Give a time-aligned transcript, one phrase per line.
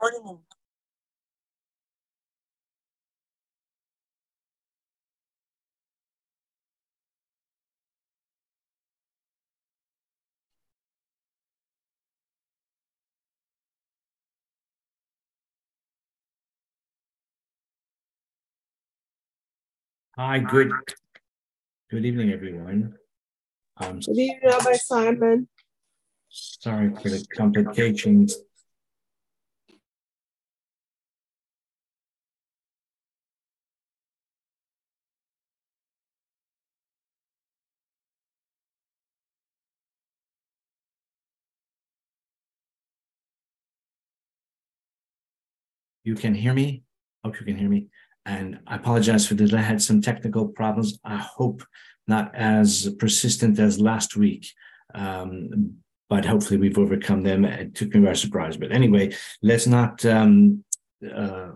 [0.00, 0.38] Morning.
[20.16, 20.70] Hi, good
[21.90, 22.94] good evening, everyone.
[23.78, 25.48] Um, Good evening, Rabbi Simon.
[26.30, 28.36] sorry for the complications.
[46.08, 46.84] You can hear me?
[47.22, 47.88] Hope you can hear me.
[48.24, 49.52] And I apologize for that.
[49.52, 50.98] I had some technical problems.
[51.04, 51.62] I hope
[52.06, 54.44] not as persistent as last week.
[54.94, 55.74] Um,
[56.08, 57.44] but hopefully we've overcome them.
[57.44, 58.56] It took me by surprise.
[58.56, 60.64] But anyway, let's not um,
[61.14, 61.50] uh,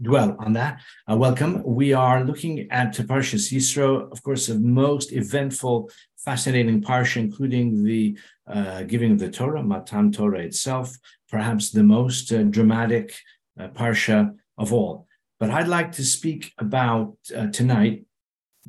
[0.00, 0.80] dwell on that.
[1.06, 1.62] Uh, welcome.
[1.62, 8.18] We are looking at Parshas Yisro, of course, the most eventful, fascinating parsha, including the
[8.46, 10.96] uh, giving of the Torah, Matan Torah itself,
[11.28, 13.14] perhaps the most uh, dramatic
[13.58, 15.06] parsha of all.
[15.40, 18.04] But I'd like to speak about uh, tonight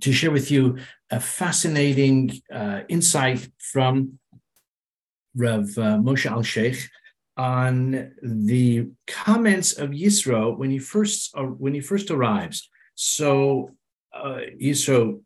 [0.02, 0.78] to share with you
[1.09, 4.20] a fascinating uh, insight from
[5.78, 6.90] uh, Moshe Al Sheikh
[7.38, 12.69] on the comments of Yisro when he first uh, when he first arrives.
[12.96, 13.72] So
[14.13, 15.22] uh, Yisro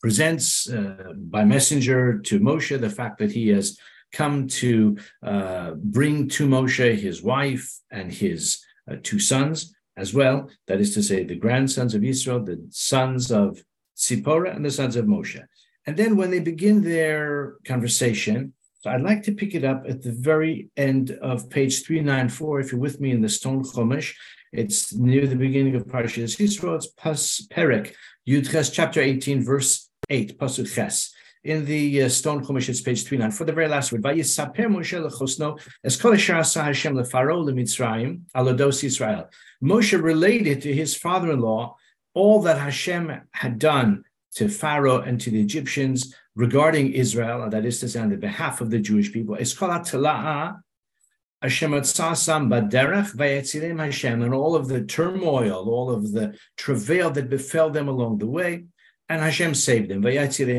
[0.00, 3.78] presents uh, by messenger to Moshe the fact that he has
[4.12, 10.48] come to uh, bring to Moshe his wife and his uh, two sons as well.
[10.66, 13.62] That is to say, the grandsons of Israel, the sons of
[13.96, 15.42] Sipporah, and the sons of Moshe.
[15.86, 20.02] And then when they begin their conversation, so I'd like to pick it up at
[20.02, 22.60] the very end of page 394.
[22.60, 24.14] If you're with me in the Stone Chumash,
[24.52, 26.74] it's near the beginning of Parashas Yisro.
[26.76, 27.94] It's Pas Perek,
[28.28, 31.11] Yudches, chapter 18, verse 8, Pasuk Ches.
[31.44, 33.32] In the uh, Stone Chumash, it's page 39.
[33.32, 38.84] For the very last word, Vayisaper Moshe lechosno es kol asher Hashem lefaro lemitzrayim alodos
[38.84, 39.26] Yisrael.
[39.62, 41.74] Moshe related to his father-in-law
[42.14, 44.04] all that Hashem had done
[44.36, 48.16] to Pharaoh and to the Egyptians regarding Israel, and that is to say, on the
[48.16, 49.34] behalf of the Jewish people.
[49.34, 49.72] Hashem
[54.22, 58.64] and all of the turmoil, all of the travail that befell them along the way,
[59.08, 60.02] and Hashem saved them.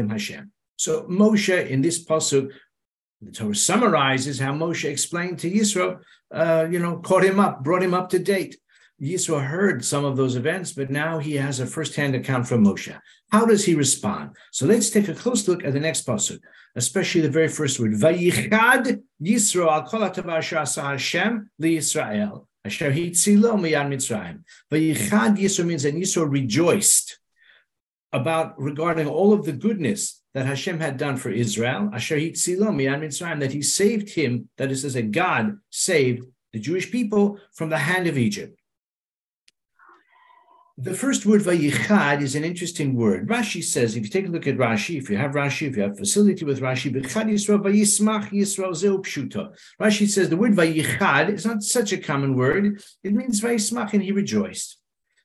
[0.10, 0.52] Hashem.
[0.76, 2.52] So Moshe in this pasuk,
[3.22, 6.00] the Torah summarizes how Moshe explained to Yisro,
[6.34, 8.58] uh, you know, caught him up, brought him up to date.
[9.02, 12.98] Yisro heard some of those events, but now he has a first-hand account from Moshe.
[13.32, 14.32] How does he respond?
[14.52, 16.40] So let's take a close look at the next pasuk,
[16.76, 17.94] especially the very first word.
[17.94, 24.44] Vayichad Yisro al kol Hashem liYisrael asher hitzilo Mitzrayim.
[24.72, 27.20] Vayichad Yisro means that Yisro rejoiced
[28.12, 33.02] about regarding all of the goodness that Hashem had done for Israel, asher hitzilo miyad
[33.02, 37.70] Mitzrayim, that he saved him, that is to say, God saved the Jewish people from
[37.70, 38.60] the hand of Egypt.
[40.76, 43.30] The first word vayichad is an interesting word.
[43.30, 45.84] Rashi says, if you take a look at Rashi, if you have Rashi, if you
[45.84, 49.56] have facility with Rashi, Yisro vayismach Yisro.
[49.80, 52.84] Rashi says the word vayichad is not such a common word.
[53.04, 54.80] It means vayismach, and he rejoiced.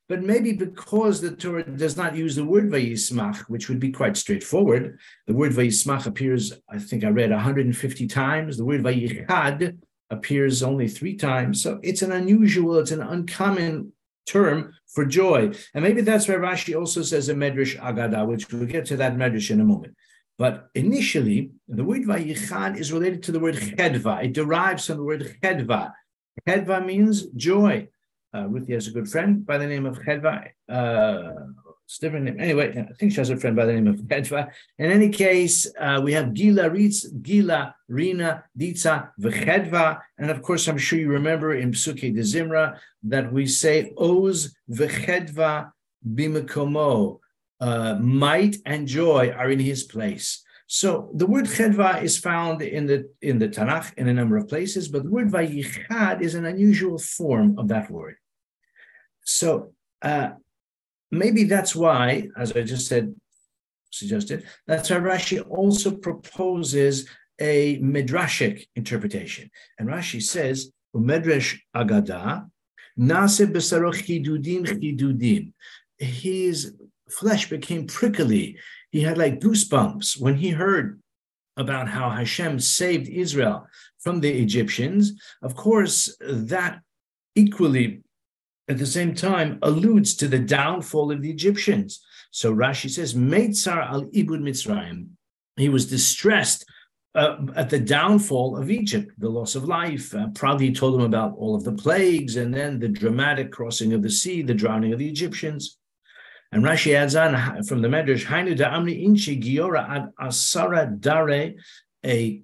[0.08, 4.16] But maybe because the Torah does not use the word vayismach, which would be quite
[4.16, 8.56] straightforward, the word vayismach appears, I think I read 150 times.
[8.56, 9.76] The word vayichad
[10.10, 11.62] appears only three times.
[11.62, 13.92] So it's an unusual, it's an uncommon
[14.26, 15.52] term for joy.
[15.74, 19.16] And maybe that's why Rashi also says a Medrash Agada, which we'll get to that
[19.16, 19.94] Medrash in a moment.
[20.38, 24.24] But initially, the word Vayichad is related to the word Chedva.
[24.24, 25.92] It derives from the word Chedva.
[26.46, 27.88] Chedva means joy.
[28.34, 30.48] Uh, Ruthie has a good friend by the name of Chedva.
[30.68, 31.32] Uh,
[31.84, 32.38] it's different name.
[32.38, 34.50] Anyway, I think she has a friend by the name of Chedva.
[34.78, 39.98] In any case, uh, we have Gila, Ritz, Gila, Rina, Ditza, Vechedva.
[40.18, 44.54] And of course, I'm sure you remember in Psuke de Zimra that we say Oz
[44.70, 45.72] Vechedva
[46.06, 47.20] Bimakomo.
[47.60, 50.44] Uh, might and joy are in his place.
[50.70, 54.48] So the word chedva is found in the in the Tanakh in a number of
[54.48, 58.16] places, but the word vayichad is an unusual form of that word.
[59.24, 59.72] So
[60.02, 60.30] uh,
[61.10, 63.14] maybe that's why, as I just said,
[63.90, 67.08] suggested, that's why Rashi also proposes
[67.40, 69.50] a midrashic interpretation.
[69.78, 72.46] And Rashi says, Medrash Agada,
[72.98, 75.52] Nase Besaro Chidudim Chidudim.
[75.96, 76.74] His
[77.08, 78.58] flesh became prickly.
[78.90, 81.00] He had like goosebumps when he heard
[81.56, 83.66] about how Hashem saved Israel
[83.98, 85.12] from the Egyptians,
[85.42, 86.80] of course, that
[87.34, 88.02] equally
[88.68, 92.04] at the same time alludes to the downfall of the Egyptians.
[92.30, 95.08] So Rashi says, Meitzar al Ibud Mitzrayim.
[95.56, 96.64] He was distressed
[97.14, 100.14] uh, at the downfall of Egypt, the loss of life.
[100.14, 104.02] Uh, proudly told him about all of the plagues and then the dramatic crossing of
[104.02, 105.77] the sea, the drowning of the Egyptians.
[106.50, 111.54] And Rashi adds on from the Medrash, Hainu Amri Inchi Giora ad Asara Dare,
[112.04, 112.42] a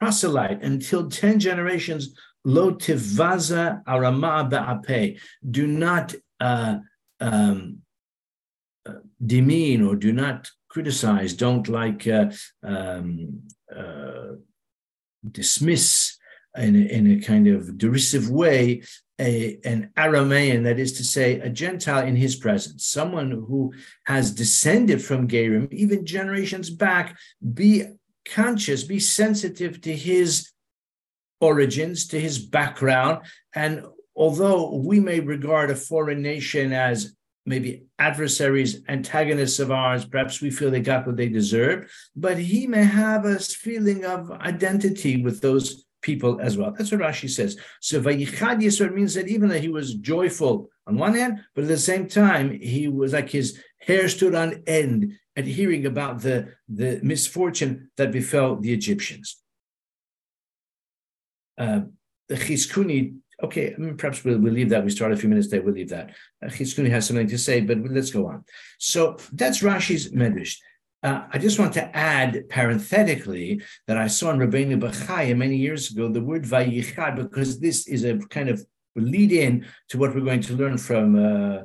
[0.00, 2.14] proselyte until 10 generations,
[2.44, 5.20] Lo Tivaza Arama Ba'ape.
[5.48, 6.78] Do not uh,
[7.20, 7.78] um,
[8.86, 8.94] uh,
[9.24, 12.30] demean or do not criticize, don't like uh,
[12.62, 13.42] um,
[13.74, 14.36] uh,
[15.30, 16.16] dismiss
[16.56, 18.82] in in a kind of derisive way
[19.20, 23.72] a, an Aramaean, that is to say, a Gentile in his presence, someone who
[24.04, 27.16] has descended from Gerim, even generations back,
[27.54, 27.84] be
[28.24, 30.50] conscious, be sensitive to his
[31.40, 33.20] origins, to his background.
[33.54, 33.84] And
[34.16, 37.14] although we may regard a foreign nation as
[37.44, 42.66] maybe adversaries, antagonists of ours, perhaps we feel they got what they deserve, but he
[42.66, 46.72] may have a feeling of identity with those people as well.
[46.72, 47.56] That's what Rashi says.
[47.80, 51.68] So Vayichad Yisro means that even though he was joyful on one hand, but at
[51.68, 56.52] the same time, he was like his hair stood on end at hearing about the,
[56.68, 59.38] the misfortune that befell the Egyptians.
[61.56, 61.82] Uh,
[62.28, 64.84] the Chizkuni, okay, I mean, perhaps we'll, we'll leave that.
[64.84, 66.10] We started a few minutes there, we'll leave that.
[66.44, 68.44] Uh, Chizkuni has something to say, but let's go on.
[68.78, 70.56] So that's Rashi's Medrash.
[71.02, 75.90] Uh, I just want to add parenthetically that I saw in Rabbeinu Bachaya many years
[75.90, 78.64] ago the word Vayichad because this is a kind of
[78.94, 81.62] lead in to what we're going to learn from uh,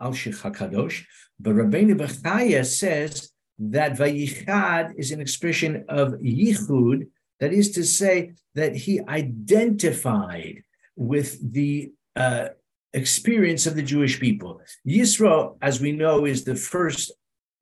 [0.00, 1.04] Alshich Hakadosh.
[1.38, 7.06] But Rabbeinu Bachaya says that Vayichad is an expression of Yichud,
[7.38, 10.64] that is to say that he identified
[10.96, 12.48] with the uh,
[12.92, 14.60] experience of the Jewish people.
[14.86, 17.12] Yisro, as we know, is the first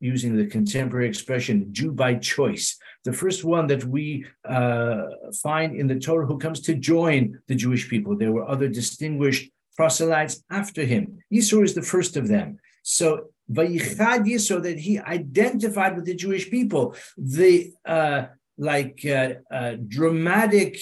[0.02, 2.76] using the contemporary expression, Jew by choice.
[3.04, 5.02] The first one that we uh,
[5.42, 8.16] find in the Torah who comes to join the Jewish people.
[8.16, 11.22] There were other distinguished proselytes after him.
[11.32, 12.58] Yisro is the first of them.
[12.82, 16.96] So Vayichad Yisro, that he identified with the Jewish people.
[17.16, 18.24] The uh,
[18.58, 20.76] like uh, uh dramatic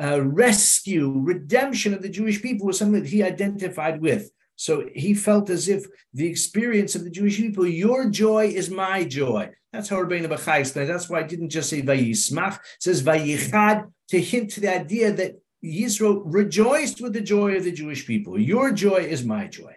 [0.00, 4.30] uh, rescue, redemption of the Jewish people was something that he identified with.
[4.56, 9.04] So he felt as if the experience of the Jewish people, your joy is my
[9.04, 9.50] joy.
[9.72, 10.88] That's how Rabbeinu Bachai explains.
[10.88, 15.12] That's why I didn't just say Vayismach, it says Vayichad to hint to the idea
[15.12, 18.40] that Yisro rejoiced with the joy of the Jewish people.
[18.40, 19.74] Your joy is my joy.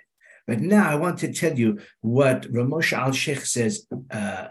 [0.47, 4.47] But now I want to tell you what Ramosh Al Sheikh says, uh,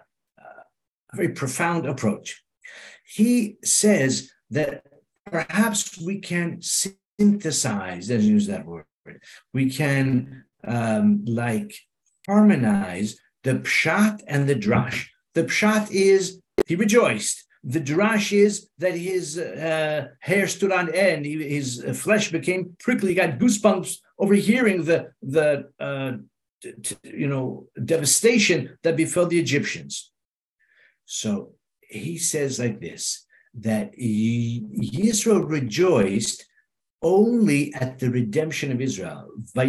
[1.12, 2.42] a very profound approach.
[3.04, 4.85] He says that
[5.25, 8.85] perhaps we can synthesize, let's use that word,
[9.52, 11.74] we can um, like
[12.26, 15.06] harmonize the pshat and the drash.
[15.34, 17.44] The pshat is he rejoiced.
[17.64, 23.14] The drash is that his uh, hair stood on end, his flesh became prickly, he
[23.14, 26.12] got goosebumps overhearing the the uh,
[26.62, 30.10] t- t- you know devastation that befell the Egyptians.
[31.04, 33.24] So he says like this
[33.54, 36.44] that Yisro rejoiced
[37.02, 39.28] only at the redemption of Israel.
[39.57, 39.62] Uh,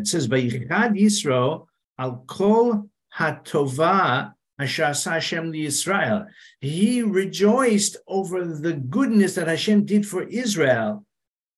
[0.00, 1.66] it says, "Vayichad Yisro
[1.98, 6.26] al kol hatova asher Hashem Israel."
[6.60, 11.04] He rejoiced over the goodness that Hashem did for Israel,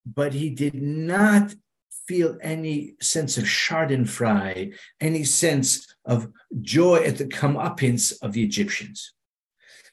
[0.06, 1.54] but he did not
[2.06, 6.28] feel any sense of Schadenfreude, any sense of
[6.60, 9.14] joy at the comeuppance of the Egyptians.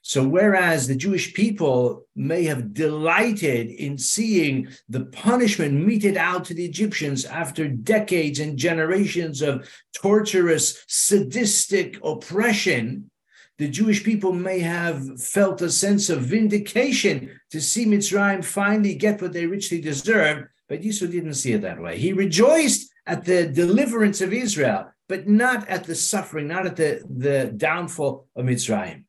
[0.04, 6.56] So, whereas the Jewish people may have delighted in seeing the punishment meted out to
[6.56, 13.12] the Egyptians after decades and generations of torturous, sadistic oppression,
[13.60, 19.22] the Jewish people may have felt a sense of vindication to see Mitzrayim finally get
[19.22, 22.00] what they richly deserved, but Yisro didn't see it that way.
[22.00, 27.04] He rejoiced at the deliverance of Israel, but not at the suffering, not at the,
[27.08, 29.04] the downfall of Mitzrayim.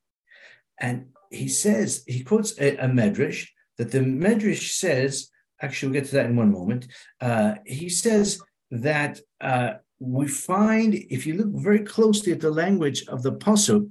[0.79, 5.29] And he says, he quotes a, a medrash that the medrash says,
[5.61, 6.87] actually, we'll get to that in one moment.
[7.21, 8.39] Uh, he says
[8.71, 13.89] that uh, we find, if you look very closely at the language of the pasuk,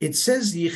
[0.00, 0.68] it says, He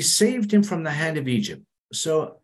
[0.00, 1.62] saved him from the hand of Egypt.
[1.92, 2.42] So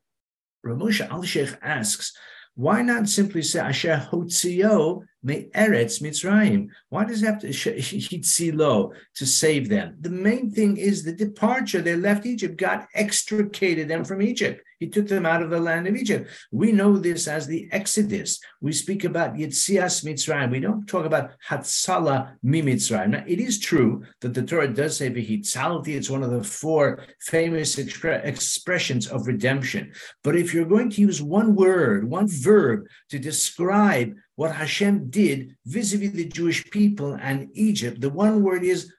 [0.66, 2.12] Ramosha Al Sheikh asks,
[2.58, 6.68] why not simply say Asher Hotzio eretz Mitzrayim.
[6.88, 9.96] Why does it have to hitzilo to save them?
[10.00, 11.82] The main thing is the departure.
[11.82, 12.56] They left Egypt.
[12.56, 14.62] God extricated them from Egypt.
[14.78, 16.30] He took them out of the land of Egypt.
[16.52, 18.38] We know this as the Exodus.
[18.60, 20.52] We speak about Yitzias Mitzrayim.
[20.52, 23.10] We don't talk about Hatzala Mi Mitzrayim.
[23.10, 25.96] Now, it is true that the Torah does say Vihitzalti.
[25.96, 29.92] It's one of the four famous expre- expressions of redemption.
[30.22, 35.56] But if you're going to use one word, one verb to describe what Hashem did
[35.66, 38.92] vis-a-vis the Jewish people and Egypt, the one word is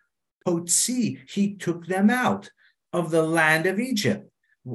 [0.45, 1.19] Potzi.
[1.29, 2.49] He took them out
[2.91, 4.29] of the land of Egypt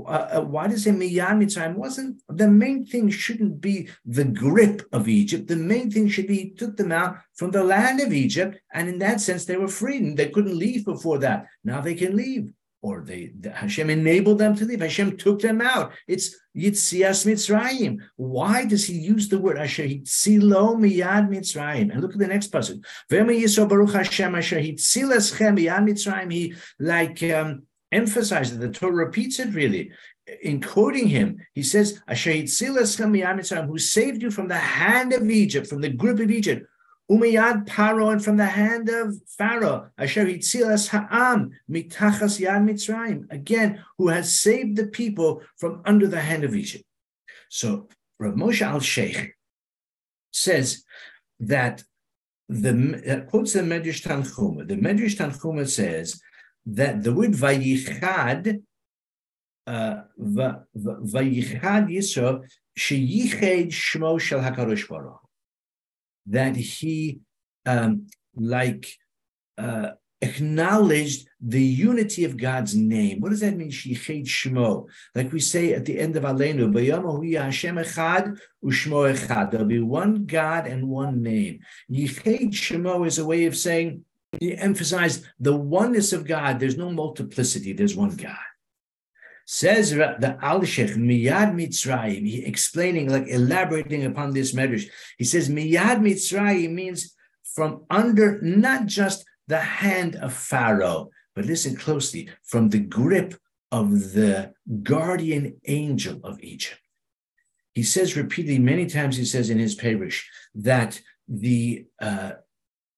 [0.06, 1.74] uh, why does it miyad mitzrayim?
[1.74, 5.46] Wasn't the main thing shouldn't be the grip of Egypt.
[5.46, 8.88] The main thing should be he took them out from the land of Egypt, and
[8.88, 10.02] in that sense they were freed.
[10.02, 11.46] And they couldn't leave before that.
[11.64, 12.52] Now they can leave,
[12.84, 14.82] or they the, Hashem enabled them to leave.
[14.82, 15.92] Hashem took them out.
[16.06, 17.96] It's Yitzias Mitzrayim.
[18.16, 21.90] Why does he use the word Asher Hitzilo miyad Mitzrayim?
[21.90, 22.80] And look at the next passage.
[23.10, 26.30] V'ema Yisro Baruch Hashem Asher Hitzileschem miyad Mitzrayim.
[26.30, 27.22] He like.
[27.22, 27.62] Um,
[27.92, 29.92] emphasizes the Torah repeats it really.
[30.42, 35.90] In quoting him, he says, who saved you from the hand of Egypt, from the
[35.90, 36.66] grip of Egypt,
[37.10, 43.84] Umiyad Paro, and from the hand of Pharaoh, Asher Hitzilas Ha'am, Mitachas Yad Mitzrayim, again,
[43.98, 46.84] who has saved the people from under the hand of Egypt.
[47.50, 49.34] So Rav Moshe Al Sheikh
[50.32, 50.84] says
[51.40, 51.84] that
[52.48, 54.66] the uh, quotes the Medrash Tanchuma.
[54.66, 56.20] The Medrash Tanchuma says
[56.66, 58.62] that the word vayichad,
[59.66, 62.44] uh, vayichad Yisro,
[62.78, 65.20] sheyiched shmo shel hakadosh baruch,
[66.26, 67.20] that he
[67.66, 68.86] um, like
[69.58, 69.90] uh,
[70.20, 73.20] acknowledged the unity of God's name.
[73.20, 73.70] What does that mean?
[73.70, 76.72] Sheyiched shmo, like we say at the end of Aleinu,
[77.38, 79.50] Hashem echad ushmo echad.
[79.50, 81.60] There'll be one God and one name.
[81.90, 84.04] Yiched shmo is a way of saying
[84.40, 86.58] he emphasized the oneness of God.
[86.58, 88.36] There's no multiplicity, there's one God.
[89.46, 94.88] Says the Al Sheikh Miyad Mitzrayim, he explaining, like elaborating upon this medrash.
[95.18, 97.14] He says Miyad Mitzrayim means
[97.54, 103.34] from under not just the hand of Pharaoh, but listen closely, from the grip
[103.70, 106.80] of the guardian angel of Egypt.
[107.74, 110.22] He says repeatedly, many times he says in his perush,
[110.54, 112.32] that the uh,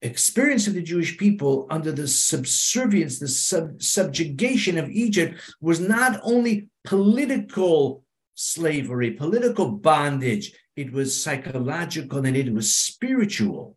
[0.01, 6.19] experience of the Jewish people under the subservience, the sub- subjugation of Egypt was not
[6.23, 8.03] only political
[8.35, 13.75] slavery, political bondage, it was psychological and it was spiritual.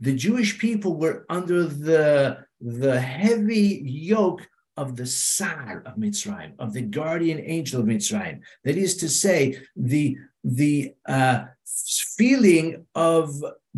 [0.00, 6.72] The Jewish people were under the, the heavy yoke of the Sar of Mitzrayim, of
[6.72, 8.40] the guardian angel of Mitzrayim.
[8.64, 11.44] That is to say, the, the uh,
[12.16, 13.32] feeling of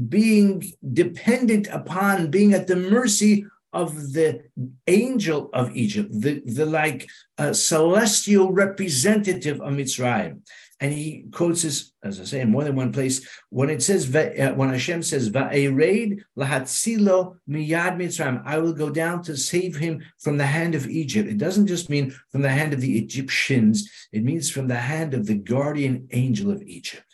[0.08, 4.42] being dependent upon, being at the mercy of the
[4.86, 10.40] angel of Egypt, the, the like uh, celestial representative of Mitzrayim.
[10.82, 14.12] And he quotes this, as I say, in more than one place, when it says,
[14.16, 20.02] uh, when Hashem says, Va'ered lahatzilo miyad Mitzrayim, I will go down to save him
[20.18, 21.28] from the hand of Egypt.
[21.28, 25.12] It doesn't just mean from the hand of the Egyptians, it means from the hand
[25.12, 27.09] of the guardian angel of Egypt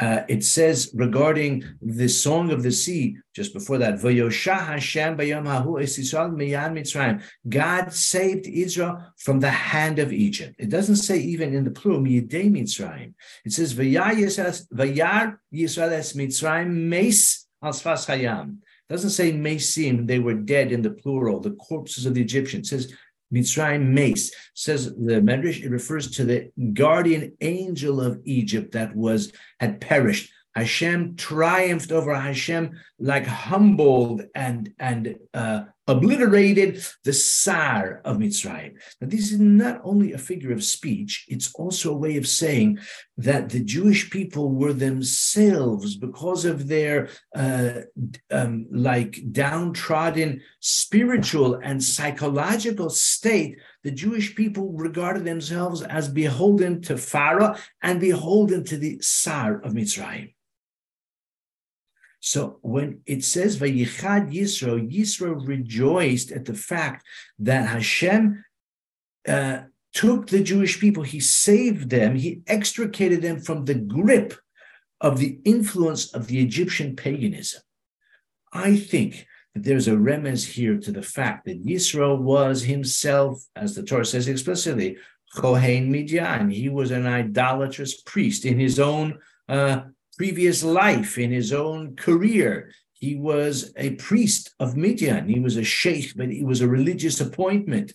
[0.00, 4.00] uh, it says regarding the song of the sea, just before that,
[7.48, 10.54] God saved Israel from the hand of Egypt.
[10.58, 12.02] It doesn't say even in the plural.
[12.06, 13.74] It says,
[18.06, 18.56] hayam.
[18.88, 22.72] doesn't say mesim, they were dead in the plural, the corpses of the Egyptians.
[22.72, 22.94] It says
[23.32, 29.32] Mitzrayim meis says the Medrash, it refers to the guardian angel of Egypt that was
[29.58, 30.32] had perished.
[30.54, 38.74] Hashem triumphed over Hashem, like humbled and and uh, obliterated the Sar of Mitzrayim.
[39.00, 42.78] Now, this is not only a figure of speech, it's also a way of saying
[43.16, 47.80] that the Jewish people were themselves, because of their uh,
[48.30, 56.96] um, like downtrodden spiritual and psychological state, the Jewish people regarded themselves as beholden to
[56.96, 60.34] Pharaoh and beholden to the Sar of Mitzrayim.
[62.20, 67.06] So when it says Vayichad Yisro, Yisro rejoiced at the fact
[67.38, 68.44] that Hashem
[69.26, 69.60] uh,
[69.92, 74.34] took the Jewish people, he saved them, he extricated them from the grip
[75.00, 77.62] of the influence of the Egyptian paganism.
[78.52, 83.74] I think that there's a remez here to the fact that Yisro was himself, as
[83.74, 84.98] the Torah says explicitly,
[85.34, 86.50] Kohen Midian.
[86.50, 89.82] He was an idolatrous priest in his own uh,
[90.20, 92.70] previous life, in his own career.
[92.92, 95.30] He was a priest of Midian.
[95.30, 97.94] He was a sheikh, but he was a religious appointment.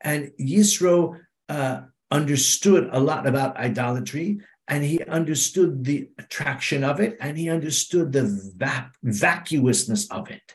[0.00, 4.38] And Yisro uh, understood a lot about idolatry
[4.68, 8.26] and he understood the attraction of it and he understood the
[8.56, 10.54] vac- vacuousness of it.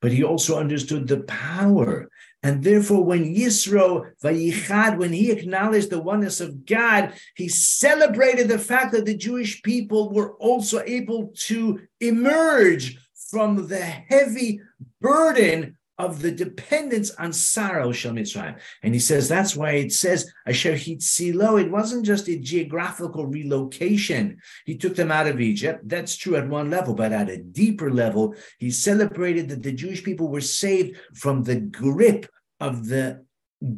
[0.00, 2.08] But he also understood the power
[2.42, 8.58] and therefore, when Yisro Vayichad, when he acknowledged the oneness of God, he celebrated the
[8.58, 12.98] fact that the Jewish people were also able to emerge
[13.30, 14.60] from the heavy
[15.00, 18.58] burden of the dependence on Saro Shel Mitzrayim.
[18.82, 21.60] And he says that's why it says Asher Hitzilo.
[21.60, 24.38] It wasn't just a geographical relocation.
[24.64, 25.88] He took them out of Egypt.
[25.88, 30.02] That's true at one level, but at a deeper level, he celebrated that the Jewish
[30.02, 32.26] people were saved from the grip
[32.60, 33.24] of the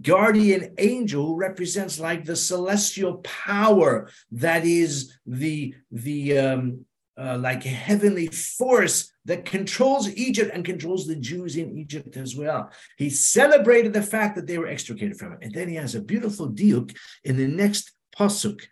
[0.00, 6.84] guardian angel who represents like the celestial power that is the the um,
[7.18, 12.70] uh, like heavenly force that controls Egypt and controls the Jews in Egypt as well.
[12.96, 15.38] He celebrated the fact that they were extricated from it.
[15.42, 18.62] And then he has a beautiful diuk in the next pasuk.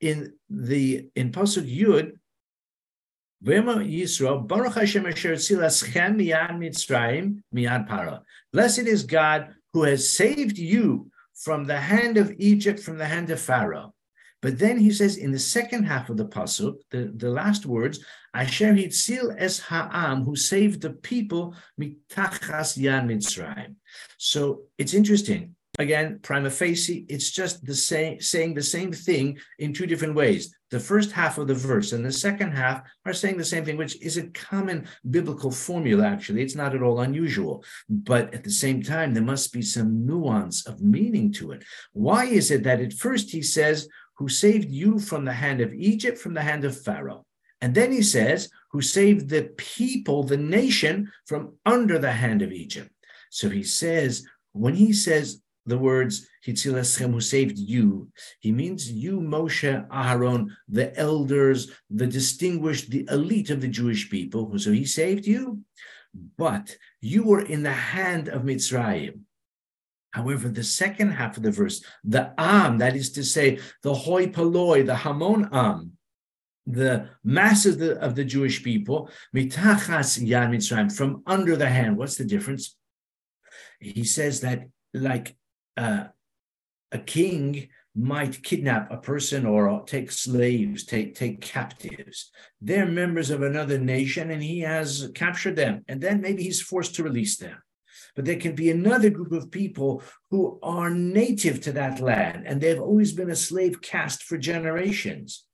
[0.00, 2.12] In the in pasuk Yud,
[3.44, 8.20] Yisro, Baruch Hashem asher miyad miyad Paro.
[8.52, 13.30] Blessed is God who has saved you from the hand of Egypt, from the hand
[13.30, 13.94] of Pharaoh.
[14.46, 17.98] But then he says in the second half of the pasuk, the, the last words,
[18.32, 23.74] Asher hitzil es ha'am, who saved the people mitachas yad Mitzrayim.
[24.18, 25.56] So it's interesting.
[25.80, 30.54] Again, prima facie, it's just the same, saying the same thing in two different ways.
[30.70, 33.76] The first half of the verse and the second half are saying the same thing,
[33.76, 36.42] which is a common biblical formula, actually.
[36.42, 37.64] It's not at all unusual.
[37.88, 41.64] But at the same time, there must be some nuance of meaning to it.
[41.92, 45.72] Why is it that at first he says, who saved you from the hand of
[45.74, 47.24] Egypt, from the hand of Pharaoh.
[47.60, 52.52] And then he says, who saved the people, the nation, from under the hand of
[52.52, 52.90] Egypt.
[53.30, 58.08] So he says, when he says the words Hitzileschem, who saved you,
[58.40, 64.58] he means you, Moshe, Aharon, the elders, the distinguished, the elite of the Jewish people.
[64.58, 65.60] So he saved you,
[66.38, 69.20] but you were in the hand of Mitzrayim.
[70.16, 74.28] However, the second half of the verse, the am, that is to say, the hoi
[74.28, 75.92] polloi, the hamon am,
[76.66, 81.98] the masses of the, of the Jewish people, mitachas yad mitzrayim, from under the hand.
[81.98, 82.76] What's the difference?
[83.78, 85.36] He says that like
[85.76, 86.04] uh,
[86.90, 92.30] a king might kidnap a person or take slaves, take, take captives.
[92.62, 95.84] They're members of another nation and he has captured them.
[95.88, 97.58] And then maybe he's forced to release them
[98.16, 102.60] but there can be another group of people who are native to that land and
[102.60, 105.44] they've always been a slave caste for generations.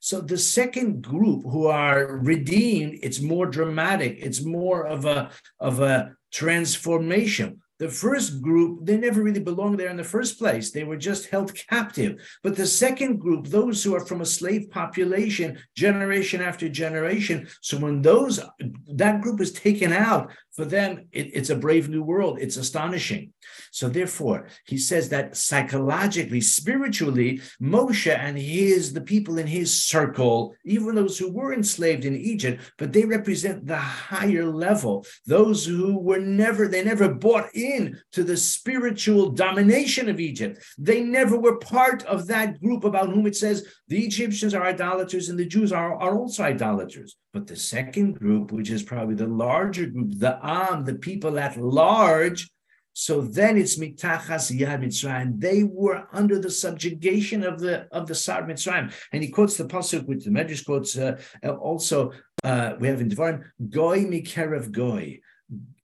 [0.00, 4.18] So the second group who are redeemed, it's more dramatic.
[4.18, 7.60] It's more of a of a transformation.
[7.78, 10.70] The first group, they never really belonged there in the first place.
[10.70, 12.22] They were just held captive.
[12.42, 17.48] But the second group, those who are from a slave population, generation after generation.
[17.60, 18.40] So when those
[18.94, 22.38] that group is taken out, for them, it, it's a brave new world.
[22.40, 23.34] It's astonishing.
[23.72, 30.54] So therefore, he says that psychologically, spiritually, Moshe and his the people in his circle,
[30.64, 35.98] even those who were enslaved in Egypt, but they represent the higher level, those who
[35.98, 40.64] were never, they never bought in to the spiritual domination of Egypt.
[40.78, 45.28] They never were part of that group about whom it says the Egyptians are idolaters
[45.28, 47.16] and the Jews are, are also idolaters.
[47.36, 51.56] But the second group, which is probably the larger group, the Am, the people at
[51.56, 52.48] large,
[52.98, 55.38] so then it's mitachas yad Mitzrayim.
[55.38, 58.90] They were under the subjugation of the of the Sar Mitzrayim.
[59.12, 61.18] And he quotes the pasuk which the Medrash quotes uh,
[61.60, 62.12] also.
[62.42, 65.20] Uh, we have in Devarim, Goy mikerev Goy.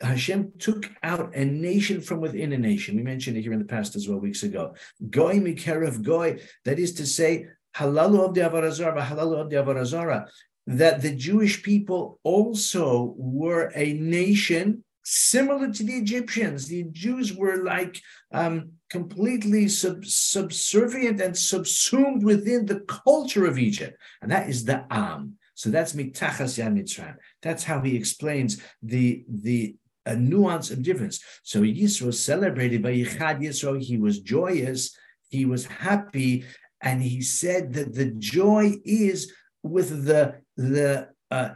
[0.00, 2.96] Hashem took out a nation from within a nation.
[2.96, 4.74] We mentioned it here in the past as well, weeks ago.
[5.10, 6.40] Goy mikerev Goy.
[6.64, 10.28] That is to say, halalu ovdei avoda zara, halalu ovdei avoda zara
[10.66, 16.68] that the Jewish people also were a nation similar to the Egyptians.
[16.68, 18.00] The Jews were like
[18.32, 24.84] um, completely sub- subservient and subsumed within the culture of Egypt, and that is the
[24.90, 25.36] Am.
[25.54, 27.16] So that's mitachas Mitzrayim.
[27.42, 31.22] That's how he explains the the a nuance of difference.
[31.44, 33.80] So Yisro celebrated Vayichad Yisro.
[33.80, 34.96] He was joyous.
[35.28, 36.44] He was happy,
[36.80, 41.50] and he said that the joy is with the the uh,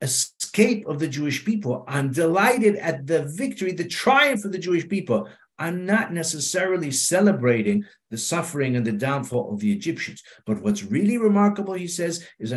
[0.00, 1.84] escape of the Jewish people.
[1.88, 5.28] I'm delighted at the victory, the triumph of the Jewish people.
[5.58, 10.22] I'm not necessarily celebrating the suffering and the downfall of the Egyptians.
[10.46, 12.56] But what's really remarkable, he says, is that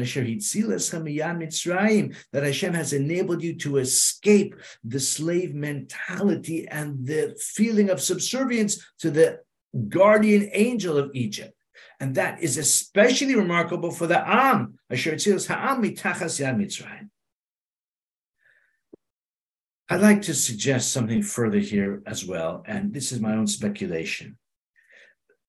[2.44, 9.12] Hashem has enabled you to escape the slave mentality and the feeling of subservience to
[9.12, 9.42] the
[9.90, 11.57] guardian angel of Egypt.
[12.00, 17.10] And that is especially remarkable for the Am, Ha'am mitachas Mitzrayim.
[19.90, 24.38] I'd like to suggest something further here as well, and this is my own speculation.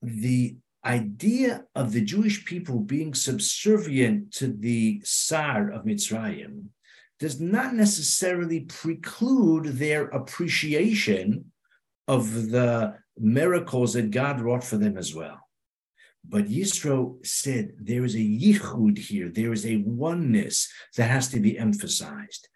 [0.00, 6.66] The idea of the Jewish people being subservient to the Sar of Mitzrayim
[7.18, 11.50] does not necessarily preclude their appreciation
[12.06, 15.47] of the miracles that God wrought for them as well.
[16.28, 21.40] But Yisro said there is a yichud here, there is a oneness that has to
[21.40, 22.48] be emphasized.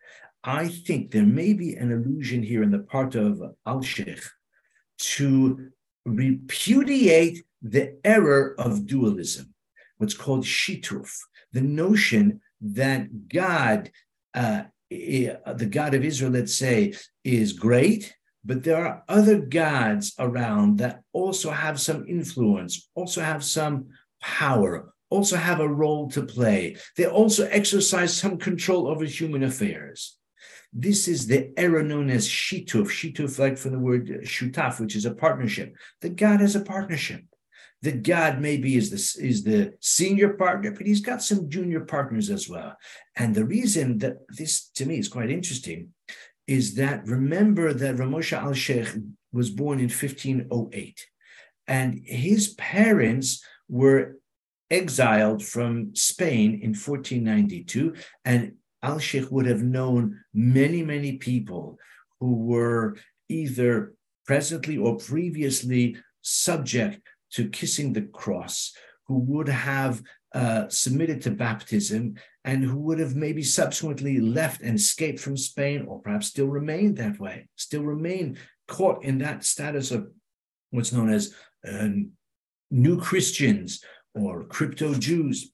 [0.44, 4.24] I think there may be an allusion here in the part of Alshich
[4.98, 5.68] to
[6.04, 9.54] repudiate the error of dualism,
[9.98, 11.10] what's called shituf,
[11.52, 13.90] the notion that God,
[14.34, 20.78] uh, the God of Israel, let's say, is great, but there are other gods around
[20.78, 23.88] that also have some influence, also have some
[24.20, 26.76] power, also have a role to play.
[26.96, 30.18] They also exercise some control over human affairs.
[30.72, 35.04] This is the error known as shituf, shituf like from the word shutaf, which is
[35.04, 35.74] a partnership.
[36.00, 37.22] The God has a partnership.
[37.82, 42.30] The God maybe is the, is the senior partner, but he's got some junior partners
[42.30, 42.76] as well.
[43.16, 45.88] And the reason that this to me is quite interesting
[46.46, 48.88] is that remember that Ramosha al Sheikh
[49.32, 51.06] was born in 1508,
[51.66, 54.16] and his parents were
[54.70, 58.52] exiled from Spain in 1492, and
[58.82, 61.78] Al Sheikh would have known many, many people
[62.20, 62.96] who were
[63.28, 63.94] either
[64.26, 67.00] presently or previously subject
[67.32, 68.72] to kissing the cross,
[69.06, 70.02] who would have
[70.34, 75.84] uh, submitted to baptism and who would have maybe subsequently left and escaped from Spain,
[75.86, 80.08] or perhaps still remained that way, still remain caught in that status of
[80.70, 81.34] what's known as
[81.68, 81.88] uh,
[82.70, 85.52] new Christians or crypto Jews.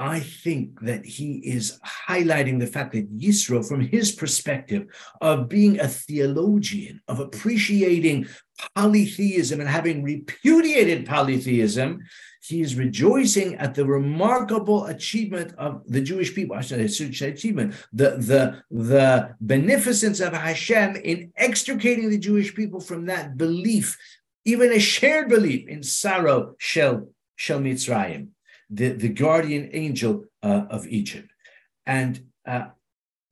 [0.00, 4.86] I think that he is highlighting the fact that Yisro, from his perspective
[5.20, 8.26] of being a theologian, of appreciating
[8.74, 12.00] polytheism and having repudiated polytheism,
[12.42, 16.56] he is rejoicing at the remarkable achievement of the Jewish people.
[16.56, 22.80] I should say achievement, the, the, the beneficence of Hashem in extricating the Jewish people
[22.80, 23.98] from that belief,
[24.46, 28.28] even a shared belief in saro, Shel, Shel Mitzrayim
[28.70, 31.30] the, the guardian angel uh, of Egypt.
[31.86, 32.66] And uh,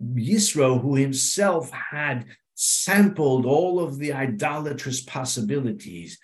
[0.03, 6.19] Yisro, who himself had sampled all of the idolatrous possibilities,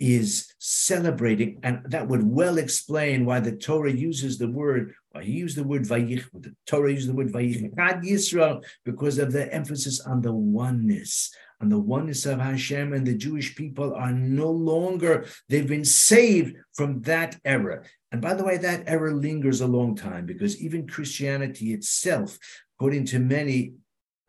[0.00, 5.32] is celebrating, and that would well explain why the Torah uses the word, why he
[5.32, 7.72] used the word vayich, the Torah uses the word vayich,
[8.02, 11.32] Yisro, because of the emphasis on the oneness,
[11.64, 16.56] on the oneness of Hashem, and the Jewish people are no longer, they've been saved
[16.74, 17.86] from that error.
[18.12, 22.38] And by the way, that error lingers a long time because even Christianity itself,
[22.76, 23.72] according to many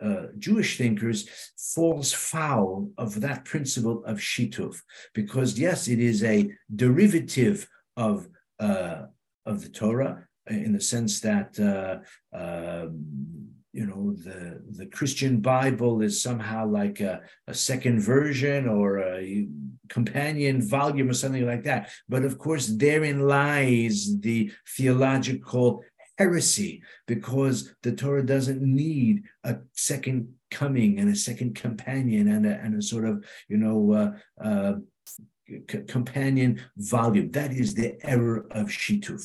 [0.02, 4.78] uh, Jewish thinkers, falls foul of that principle of shituf.
[5.14, 7.68] Because yes, it is a derivative
[7.98, 8.30] of
[8.62, 9.08] uh,
[9.46, 11.98] of the Torah in the sense that uh,
[12.34, 19.00] um, you know the the christian bible is somehow like a, a, second version or
[19.00, 19.48] a
[19.90, 21.90] companion volume or something like that.
[22.08, 25.84] But of course therein lies the theological
[26.18, 32.54] heresy because the torah doesn't need a second coming and a second companion and a,
[32.64, 34.12] and a sort of you know uh,
[34.44, 34.74] uh,
[35.70, 37.32] c- companion volume.
[37.32, 39.24] That is the error of shituf.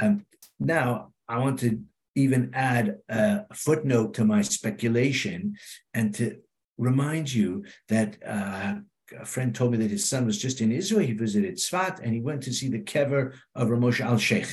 [0.00, 0.24] Um,
[0.58, 1.80] now i want to
[2.14, 5.56] even add a footnote to my speculation
[5.94, 6.36] and to
[6.78, 8.74] remind you that uh,
[9.18, 11.06] a friend told me that his son was just in Israel.
[11.06, 14.48] He visited Tzfat and he went to see the kever of Ramosh al Sheikh.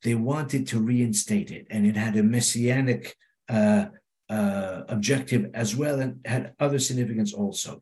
[0.03, 3.15] They wanted to reinstate it, and it had a messianic
[3.49, 3.87] uh,
[4.29, 7.81] uh, objective as well, and had other significance also.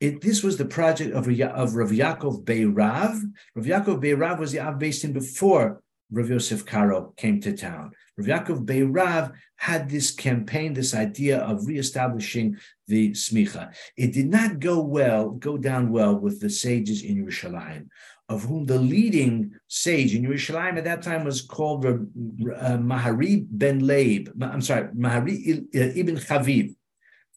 [0.00, 3.20] It, this was the project of, of Rav Yaakov Beirav.
[3.54, 5.82] Rav Yaakov Beirav was the Av Beis Din before
[6.12, 7.90] Rav Yosef Karo came to town.
[8.16, 12.56] Rav Yaakov Beirav had this campaign, this idea of reestablishing
[12.86, 13.74] the smicha.
[13.96, 17.88] It did not go well, go down well with the sages in Yerushalayim,
[18.28, 21.98] of whom the leading sage in Yerushalayim at that time was called uh,
[22.78, 24.30] Mahari ben Leib.
[24.40, 26.76] I'm sorry, Mahari ibn Chaviv.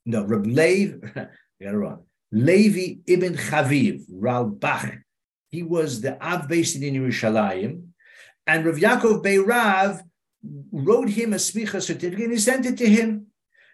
[0.05, 1.27] No, Rab Leib, I
[1.63, 2.03] got it wrong.
[2.31, 5.01] Levi ibn Chaviv, Ralbach.
[5.49, 7.87] He was the Av Beis Din Yerushalayim.
[8.47, 10.01] And Rav Yaakov Beirav
[10.71, 13.27] wrote him a smicha certificate and he sent it to him.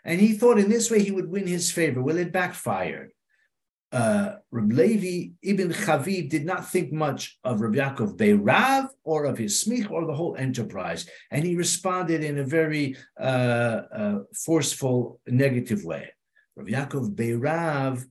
[0.03, 2.01] And he thought in this way he would win his favor.
[2.01, 3.11] Well, it backfired.
[3.89, 9.37] Uh, Rab Levi ibn Chaviv did not think much of Rab Yaakov Beirav or of
[9.37, 13.23] his smich or the whole enterprise, and he responded in a very uh,
[13.95, 16.09] uh, forceful, negative way.
[16.57, 18.05] Rab Yaakov Beirav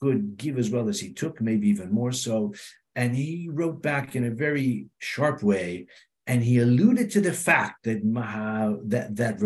[0.00, 2.54] could give as well as he took, maybe even more so.
[2.94, 5.86] And he wrote back in a very sharp way,
[6.26, 9.36] and he alluded to the fact that Maha, that that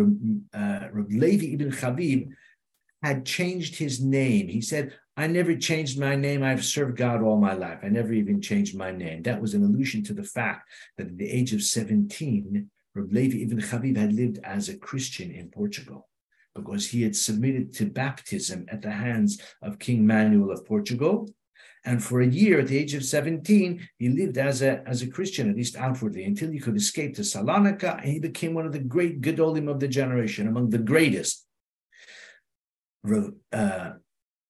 [0.53, 2.29] uh, Levi ibn Chaviv
[3.03, 4.47] had changed his name.
[4.47, 6.43] He said, "I never changed my name.
[6.43, 7.79] I've served God all my life.
[7.83, 11.17] I never even changed my name." That was an allusion to the fact that at
[11.17, 16.07] the age of seventeen, Reb Levi ibn Chaviv had lived as a Christian in Portugal
[16.55, 21.29] because he had submitted to baptism at the hands of King Manuel of Portugal.
[21.83, 25.07] And for a year, at the age of 17, he lived as a, as a
[25.07, 28.71] Christian, at least outwardly, until he could escape to Salonika, and he became one of
[28.71, 31.45] the great Gedolim of the generation, among the greatest.
[33.51, 33.93] Uh,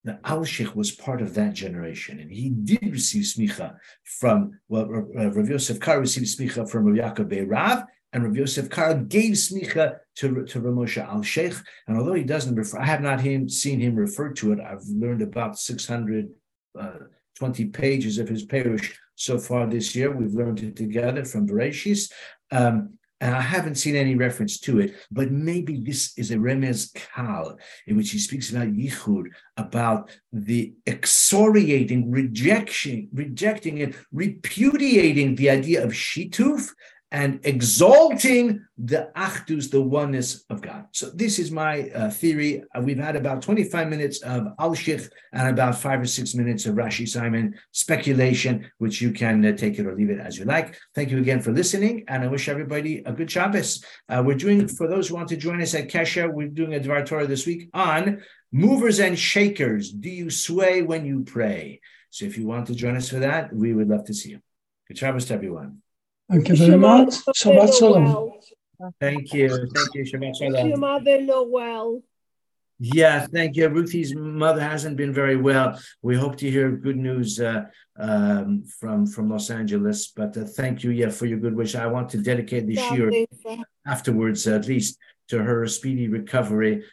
[0.04, 4.88] the Al Sheikh was part of that generation, and he did receive smicha from, well,
[4.88, 10.00] Rav Yosef Kar received smicha from Rav Yaakov Beirav, and Rav Yosef Kar gave smicha
[10.18, 11.56] to, to Rav Moshe Al Sheikh.
[11.88, 14.60] And although he doesn't refer, I have not him, seen him refer to it.
[14.60, 16.34] I've learned about 620
[16.80, 20.12] uh, pages of his perush so far this year.
[20.12, 22.12] We've learned it together from Bereshis.
[22.52, 26.92] Um, and I haven't seen any reference to it, but maybe this is a remez
[26.94, 29.26] kal in which he speaks about yichud,
[29.58, 36.72] about the exoriating, rejection, rejecting it, repudiating the idea of shituf
[37.12, 40.86] and exalting the achdus, the oneness of God.
[40.94, 42.64] So this is my uh, theory.
[42.74, 46.76] Uh, we've had about 25 minutes of Al-Shich and about five or six minutes of
[46.76, 50.78] Rashi Simon speculation, which you can uh, take it or leave it as you like.
[50.96, 53.84] Thank you again for listening, and I wish everybody a good Shabbos.
[54.08, 56.80] Uh, we're doing, for those who want to join us at Kesha, we're doing a
[56.80, 58.22] Dvar Torah this week on
[58.54, 59.92] movers and shakers.
[59.92, 61.82] Do you sway when you pray?
[62.10, 64.40] So if you want to join us for that, we would love to see you.
[64.88, 65.82] Good Shabbos to everyone.
[66.32, 67.10] Thank you very much.
[67.36, 68.32] Shabbat Shalom.
[69.00, 69.50] Thank you.
[69.50, 70.04] Thank you.
[70.04, 70.70] Shabbat Shalom.
[70.70, 72.02] Your mother not well.
[72.80, 73.68] Yeah, thank you.
[73.70, 75.78] Ruthie's mother hasn't been very well.
[76.02, 77.66] We hope to hear good news uh,
[78.00, 80.08] um, from from Los Angeles.
[80.08, 81.76] But uh, thank you, yeah, for your good wish.
[81.76, 83.28] I want to dedicate the year
[83.86, 86.86] afterwards, at least, to her speedy recovery.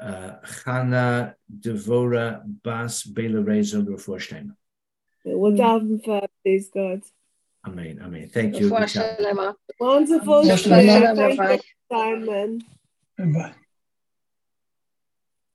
[0.00, 4.56] Uh, Chana Devora Bas Bela Rezo Vorstein.
[5.24, 7.02] Well done for please God.
[7.66, 8.00] Amen.
[8.02, 8.28] Amen.
[8.28, 8.70] Thank you.
[9.80, 10.42] Wonderful.
[11.48, 12.62] Thank you, Simon.
[13.18, 13.54] Bye.